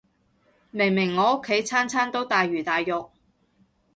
[0.71, 3.11] 明明我屋企餐餐都大魚大肉